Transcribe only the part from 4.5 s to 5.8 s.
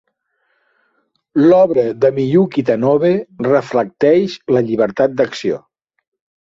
la llibertat d'acció.